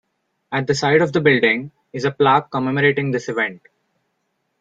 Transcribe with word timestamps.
At 0.51 0.65
the 0.65 0.73
side 0.73 1.01
of 1.03 1.13
the 1.13 1.21
building 1.21 1.69
is 1.93 2.05
a 2.05 2.11
plaque 2.11 2.49
commemorating 2.49 3.11
this 3.11 3.29
event. 3.29 3.61